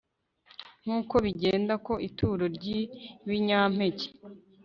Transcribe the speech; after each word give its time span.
nk 0.83 0.89
uko 0.99 1.15
bigenda 1.25 1.73
ku 1.85 1.93
ituro 2.07 2.45
ry 2.55 2.65
ibinyampeke 2.77 4.07